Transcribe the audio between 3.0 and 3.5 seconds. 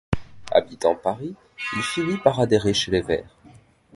Verts.